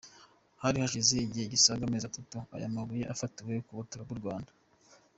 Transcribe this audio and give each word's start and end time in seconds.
Hari 0.61 0.77
hashize 0.83 1.13
igihe 1.27 1.45
gisaga 1.53 1.81
amezi 1.85 2.05
atatu 2.07 2.37
aya 2.55 2.73
mabuye 2.75 3.03
afatiwe 3.13 3.53
ku 3.65 3.71
butaka 3.77 4.03
bw’u 4.07 4.19
Rwanda. 4.21 4.51